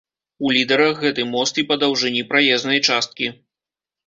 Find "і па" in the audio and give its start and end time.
1.63-1.77